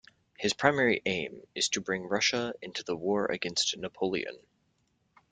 [0.35, 4.39] His primary aim is to bring Russia into the war against Napoleon.